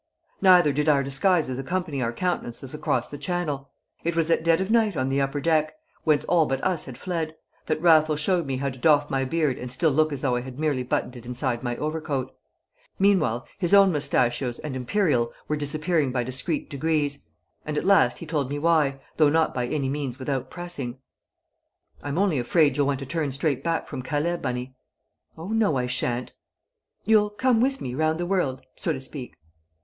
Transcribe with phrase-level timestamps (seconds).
[0.41, 3.69] Neither did our disguises accompany our countenances across the Channel.
[4.03, 5.73] It was at dead of night on the upper deck
[6.05, 7.35] (whence all but us had fled)
[7.67, 10.41] that Raffles showed me how to doff my beard and still look as though I
[10.41, 12.33] had merely buttoned it inside my overcoat;
[12.97, 17.23] meanwhile his own moustachios and imperial were disappearing by discreet degrees;
[17.63, 20.97] and at last he told me why, though not by any means without pressing.
[22.01, 24.75] "I'm only afraid you'll want to turn straight back from Calais, Bunny!"
[25.37, 26.33] "Oh, no, I shan't."
[27.05, 29.35] "You'll come with me round the world, so to speak?"